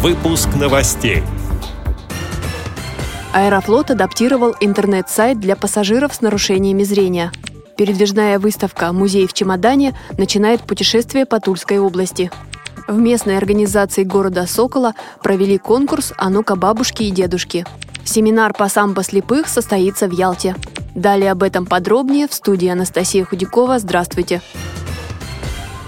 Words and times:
Выпуск 0.00 0.50
новостей. 0.54 1.24
Аэрофлот 3.32 3.90
адаптировал 3.90 4.54
интернет-сайт 4.60 5.40
для 5.40 5.56
пассажиров 5.56 6.14
с 6.14 6.20
нарушениями 6.20 6.84
зрения. 6.84 7.32
Передвижная 7.76 8.38
выставка 8.38 8.92
«Музей 8.92 9.26
в 9.26 9.32
чемодане» 9.32 9.98
начинает 10.16 10.60
путешествие 10.60 11.26
по 11.26 11.40
Тульской 11.40 11.80
области. 11.80 12.30
В 12.86 12.96
местной 12.96 13.38
организации 13.38 14.04
города 14.04 14.46
Сокола 14.46 14.94
провели 15.20 15.58
конкурс 15.58 16.12
«А 16.16 16.30
ну-ка, 16.30 16.54
бабушки 16.54 17.02
и 17.02 17.10
дедушки». 17.10 17.66
Семинар 18.04 18.54
по 18.54 18.68
самбо 18.68 19.02
слепых 19.02 19.48
состоится 19.48 20.06
в 20.06 20.12
Ялте. 20.12 20.54
Далее 20.94 21.32
об 21.32 21.42
этом 21.42 21.66
подробнее 21.66 22.28
в 22.28 22.34
студии 22.34 22.68
Анастасия 22.68 23.24
Худякова. 23.24 23.80
Здравствуйте! 23.80 24.42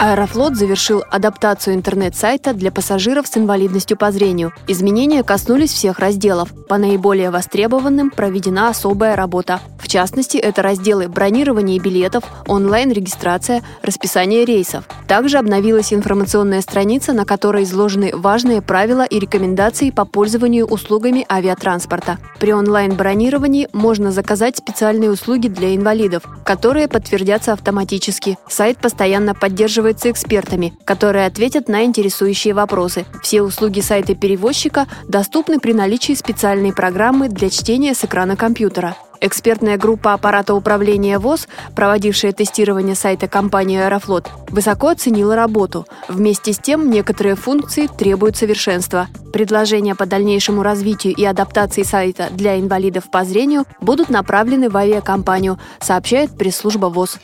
Аэрофлот 0.00 0.56
завершил 0.56 1.04
адаптацию 1.10 1.74
интернет-сайта 1.74 2.54
для 2.54 2.72
пассажиров 2.72 3.26
с 3.26 3.36
инвалидностью 3.36 3.98
по 3.98 4.10
зрению. 4.10 4.54
Изменения 4.66 5.22
коснулись 5.22 5.74
всех 5.74 5.98
разделов. 5.98 6.54
По 6.68 6.78
наиболее 6.78 7.30
востребованным 7.30 8.10
проведена 8.10 8.70
особая 8.70 9.14
работа. 9.14 9.60
Частности, 9.90 10.38
это 10.38 10.62
разделы 10.62 11.08
бронирования 11.08 11.80
билетов, 11.80 12.22
онлайн-регистрация, 12.46 13.60
расписание 13.82 14.44
рейсов. 14.44 14.84
Также 15.08 15.36
обновилась 15.36 15.92
информационная 15.92 16.60
страница, 16.60 17.12
на 17.12 17.24
которой 17.24 17.64
изложены 17.64 18.12
важные 18.14 18.62
правила 18.62 19.04
и 19.04 19.18
рекомендации 19.18 19.90
по 19.90 20.04
пользованию 20.04 20.66
услугами 20.66 21.26
авиатранспорта. 21.28 22.18
При 22.38 22.52
онлайн-бронировании 22.52 23.66
можно 23.72 24.12
заказать 24.12 24.58
специальные 24.58 25.10
услуги 25.10 25.48
для 25.48 25.74
инвалидов, 25.74 26.22
которые 26.44 26.86
подтвердятся 26.86 27.52
автоматически. 27.52 28.38
Сайт 28.48 28.78
постоянно 28.78 29.34
поддерживается 29.34 30.12
экспертами, 30.12 30.72
которые 30.84 31.26
ответят 31.26 31.68
на 31.68 31.82
интересующие 31.82 32.54
вопросы. 32.54 33.06
Все 33.24 33.42
услуги 33.42 33.80
сайта 33.80 34.14
перевозчика 34.14 34.86
доступны 35.08 35.58
при 35.58 35.72
наличии 35.72 36.12
специальной 36.12 36.72
программы 36.72 37.28
для 37.28 37.50
чтения 37.50 37.92
с 37.92 38.04
экрана 38.04 38.36
компьютера. 38.36 38.94
Экспертная 39.22 39.76
группа 39.76 40.14
аппарата 40.14 40.54
управления 40.54 41.18
ВОЗ, 41.18 41.46
проводившая 41.76 42.32
тестирование 42.32 42.94
сайта 42.94 43.28
компании 43.28 43.78
«Аэрофлот», 43.78 44.30
высоко 44.48 44.88
оценила 44.88 45.36
работу. 45.36 45.86
Вместе 46.08 46.54
с 46.54 46.58
тем, 46.58 46.90
некоторые 46.90 47.34
функции 47.34 47.86
требуют 47.86 48.38
совершенства. 48.38 49.08
Предложения 49.32 49.94
по 49.94 50.06
дальнейшему 50.06 50.62
развитию 50.62 51.14
и 51.14 51.22
адаптации 51.24 51.82
сайта 51.82 52.28
для 52.30 52.58
инвалидов 52.58 53.10
по 53.10 53.24
зрению 53.24 53.64
будут 53.82 54.08
направлены 54.08 54.70
в 54.70 54.76
авиакомпанию, 54.76 55.58
сообщает 55.80 56.36
пресс-служба 56.36 56.86
ВОЗ. 56.86 57.18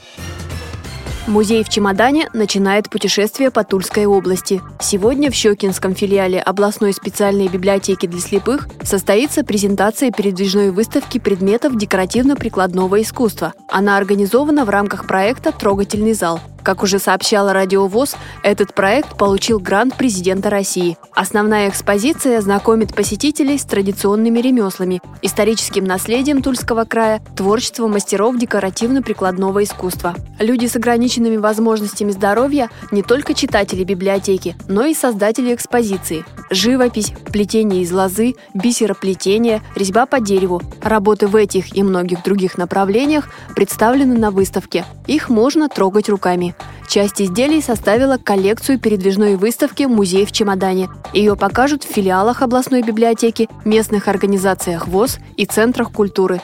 Музей 1.27 1.65
в 1.65 1.69
чемодане 1.69 2.29
начинает 2.35 2.89
путешествие 2.89 3.51
по 3.51 3.65
Тульской 3.65 4.07
области. 4.07 4.63
Сегодня 4.81 5.29
в 5.29 5.35
Щекинском 5.35 5.93
филиале 5.93 6.41
областной 6.41 6.93
специальной 6.93 7.49
библиотеки 7.49 8.07
для 8.07 8.21
слепых 8.21 8.69
состоится 8.85 9.43
презентация 9.43 10.13
передвижной 10.13 10.71
выставки 10.71 11.19
предметов 11.19 11.77
декоративно-прикладного 11.77 13.03
искусства. 13.03 13.55
Она 13.69 13.97
организована 13.97 14.65
в 14.65 14.71
рамках 14.71 15.09
проекта 15.09 15.51
«Трогательный 15.51 16.13
зал». 16.13 16.41
Как 16.67 16.83
уже 16.83 16.99
сообщала 16.99 17.53
Радио 17.53 17.87
ВОЗ, 17.87 18.17
этот 18.43 18.75
проект 18.75 19.17
получил 19.17 19.61
грант 19.61 19.97
президента 19.97 20.51
России. 20.51 20.99
Основная 21.15 21.69
экспозиция 21.69 22.41
знакомит 22.41 22.93
посетителей 22.93 23.57
с 23.57 23.65
традиционными 23.65 24.41
ремеслами, 24.41 25.01
историческим 25.23 25.85
наследием 25.85 26.43
Тульского 26.43 26.85
края, 26.85 27.23
творчеством 27.37 27.93
мастеров 27.93 28.37
декоративно-прикладного 28.37 29.63
искусства. 29.63 30.17
Люди 30.41 30.67
с 30.67 30.75
ограниченными 30.75 31.37
возможностями 31.37 32.11
здоровья– 32.11 32.69
не 32.91 33.05
только 33.05 33.33
читатели 33.33 33.85
библиотеки, 33.85 34.57
но 34.67 34.87
и 34.87 34.93
создатели 34.93 35.55
экспозиции. 35.55 36.25
Живопись, 36.51 37.13
плетение 37.33 37.83
из 37.83 37.93
лозы, 37.93 38.35
бисероплетение, 38.55 39.63
резьба 39.77 40.07
по 40.07 40.19
дереву. 40.19 40.63
Работы 40.83 41.29
в 41.29 41.37
этих 41.37 41.77
и 41.77 41.85
многих 41.85 42.25
других 42.25 42.59
направлениях 42.59 43.29
представлены 43.55 44.19
на 44.19 44.33
выставке. 44.33 44.85
Их 45.07 45.29
можно 45.29 45.69
трогать 45.69 46.09
руками. 46.09 46.56
Часть 46.97 47.21
изделий 47.21 47.61
составила 47.61 48.17
коллекцию 48.17 48.79
передвижной 48.79 49.37
выставки 49.37 49.83
«Музей 49.83 50.25
в 50.25 50.33
чемодане». 50.33 50.89
Ее 51.13 51.37
покажут 51.37 51.85
в 51.85 51.93
филиалах 51.93 52.41
областной 52.41 52.81
библиотеки, 52.81 53.51
местных 53.67 54.09
организациях 54.09 54.89
ВОЗ 54.89 55.19
и 55.37 55.45
центрах 55.45 55.93
культуры. 55.93 56.41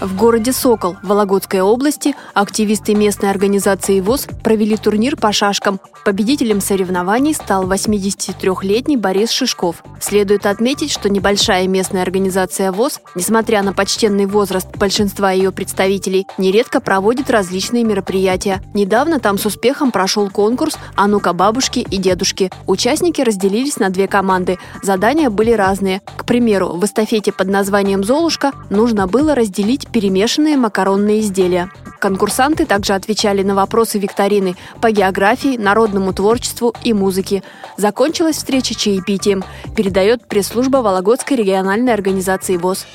В 0.00 0.14
городе 0.14 0.52
Сокол 0.52 0.96
Вологодской 1.02 1.60
области 1.60 2.14
активисты 2.32 2.94
местной 2.94 3.30
организации 3.30 3.98
ВОЗ 3.98 4.28
провели 4.44 4.76
турнир 4.76 5.16
по 5.16 5.32
шашкам. 5.32 5.80
Победителем 6.04 6.60
соревнований 6.60 7.34
стал 7.34 7.68
83-летний 7.68 8.96
Борис 8.96 9.32
Шишков. 9.32 9.82
Следует 10.00 10.46
отметить, 10.46 10.92
что 10.92 11.08
небольшая 11.08 11.66
местная 11.66 12.02
организация 12.02 12.70
ВОЗ, 12.70 13.00
несмотря 13.16 13.64
на 13.64 13.72
почтенный 13.72 14.26
возраст 14.26 14.68
большинства 14.76 15.32
ее 15.32 15.50
представителей, 15.50 16.28
нередко 16.38 16.80
проводит 16.80 17.28
различные 17.28 17.82
мероприятия. 17.82 18.62
Недавно 18.74 19.18
там 19.18 19.36
с 19.36 19.46
успехом 19.46 19.90
прошел 19.90 20.30
конкурс 20.30 20.78
«А 20.94 21.08
ну-ка, 21.08 21.32
бабушки 21.32 21.80
и 21.80 21.96
дедушки». 21.96 22.52
Участники 22.68 23.20
разделились 23.20 23.78
на 23.78 23.90
две 23.90 24.06
команды. 24.06 24.60
Задания 24.80 25.28
были 25.28 25.50
разные. 25.50 26.02
К 26.16 26.24
примеру, 26.24 26.68
в 26.68 26.84
эстафете 26.84 27.32
под 27.32 27.48
названием 27.48 28.04
«Золушка» 28.04 28.52
нужно 28.70 29.08
было 29.08 29.34
разделить 29.34 29.87
перемешанные 29.92 30.56
макаронные 30.56 31.20
изделия. 31.20 31.70
Конкурсанты 32.00 32.64
также 32.64 32.94
отвечали 32.94 33.42
на 33.42 33.54
вопросы 33.54 33.98
викторины 33.98 34.56
по 34.80 34.90
географии, 34.90 35.56
народному 35.56 36.12
творчеству 36.12 36.74
и 36.84 36.92
музыке. 36.92 37.42
Закончилась 37.76 38.36
встреча 38.36 38.74
чаепитием, 38.74 39.44
передает 39.76 40.26
пресс-служба 40.26 40.78
Вологодской 40.78 41.36
региональной 41.36 41.92
организации 41.92 42.56
ВОЗ. 42.56 42.86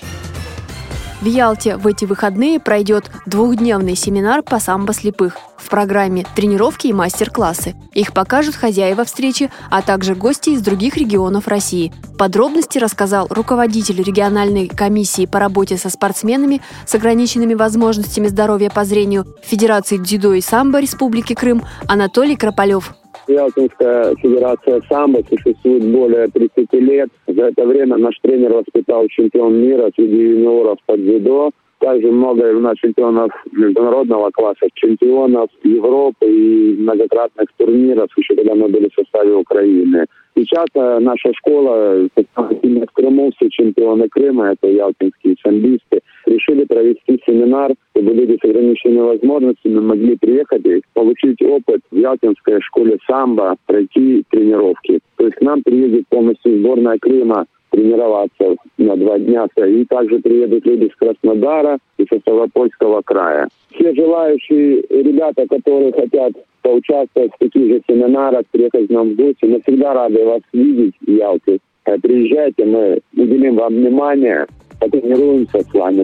В 1.23 1.25
Ялте 1.25 1.77
в 1.77 1.87
эти 1.87 2.03
выходные 2.03 2.59
пройдет 2.59 3.09
двухдневный 3.25 3.95
семинар 3.95 4.43
по 4.43 4.59
самбо 4.59 4.93
слепых. 4.93 5.37
В 5.55 5.69
программе 5.69 6.25
тренировки 6.35 6.87
и 6.87 6.93
мастер-классы. 6.93 7.75
Их 7.93 8.11
покажут 8.11 8.55
хозяева 8.55 9.05
встречи, 9.05 9.49
а 9.71 9.81
также 9.81 10.15
гости 10.15 10.49
из 10.49 10.61
других 10.61 10.97
регионов 10.97 11.47
России. 11.47 11.93
Подробности 12.17 12.77
рассказал 12.77 13.27
руководитель 13.29 14.03
региональной 14.03 14.67
комиссии 14.67 15.25
по 15.25 15.39
работе 15.39 15.77
со 15.77 15.89
спортсменами 15.89 16.61
с 16.85 16.93
ограниченными 16.93 17.53
возможностями 17.53 18.27
здоровья 18.27 18.69
по 18.69 18.83
зрению 18.83 19.25
Федерации 19.43 19.99
дзюдо 19.99 20.33
и 20.33 20.41
самбо 20.41 20.81
Республики 20.81 21.35
Крым 21.35 21.63
Анатолий 21.87 22.35
Крополев. 22.35 22.95
Ялтинская 23.27 24.15
федерация 24.15 24.81
самбо 24.89 25.21
существует 25.29 25.83
более 25.91 26.27
30 26.27 26.73
лет. 26.73 27.09
За 27.27 27.43
это 27.45 27.65
время 27.65 27.97
наш 27.97 28.15
тренер 28.21 28.53
воспитал 28.53 29.07
чемпион 29.07 29.61
мира 29.61 29.91
среди 29.95 30.17
юниоров 30.17 30.77
по 30.85 30.97
дзюдо. 30.97 31.51
Также 31.79 32.11
много 32.11 32.43
у 32.55 32.59
нас 32.59 32.77
чемпионов 32.77 33.31
международного 33.51 34.29
класса, 34.31 34.67
чемпионов 34.73 35.49
Европы 35.63 36.25
и 36.25 36.77
многократных 36.77 37.49
турниров, 37.57 38.07
еще 38.15 38.35
когда 38.35 38.55
мы 38.55 38.69
были 38.69 38.89
в 38.89 38.93
составе 38.93 39.33
Украины. 39.33 40.05
Сейчас 40.35 40.67
э, 40.75 40.99
наша 40.99 41.33
школа, 41.33 42.07
в 42.15 42.93
Крыму, 42.93 43.31
все 43.35 43.49
чемпионы 43.49 44.07
Крыма, 44.07 44.53
это 44.53 44.67
ялтинские 44.67 45.35
самбисты, 45.43 45.99
решили 46.35 46.65
провести 46.65 47.21
семинар, 47.25 47.73
чтобы 47.91 48.13
люди 48.13 48.37
с 48.41 48.45
ограниченными 48.45 48.99
возможностями 48.99 49.79
могли 49.79 50.17
приехать 50.17 50.65
и 50.65 50.81
получить 50.93 51.41
опыт 51.41 51.81
в 51.91 51.95
Ялтинской 51.95 52.61
школе 52.61 52.97
самбо, 53.07 53.55
пройти 53.65 54.23
тренировки. 54.29 54.99
То 55.17 55.25
есть 55.25 55.37
к 55.37 55.41
нам 55.41 55.61
приедет 55.63 56.07
полностью 56.09 56.59
сборная 56.59 56.97
Крыма 56.99 57.45
тренироваться 57.69 58.55
на 58.77 58.95
два 58.95 59.17
дня. 59.17 59.47
И 59.65 59.85
также 59.85 60.19
приедут 60.19 60.65
люди 60.65 60.91
с 60.93 60.95
Краснодара 60.95 61.79
и 61.97 62.05
со 62.05 62.19
Ставропольского 62.19 63.01
края. 63.03 63.47
Все 63.71 63.95
желающие 63.95 64.81
ребята, 64.89 65.47
которые 65.47 65.91
хотят 65.91 66.33
поучаствовать 66.61 67.31
в 67.33 67.39
таких 67.39 67.67
же 67.67 67.81
семинарах, 67.89 68.43
приехать 68.51 68.87
к 68.87 68.91
нам 68.91 69.09
в 69.09 69.15
гости, 69.15 69.45
мы 69.45 69.59
всегда 69.61 69.93
рады 69.93 70.23
вас 70.23 70.41
видеть 70.53 70.93
в 71.01 71.09
Ялте. 71.09 71.59
Приезжайте, 71.83 72.63
мы 72.63 72.99
уделим 73.17 73.55
вам 73.55 73.73
внимание, 73.73 74.45
потренируемся 74.79 75.59
с 75.59 75.73
вами. 75.73 76.03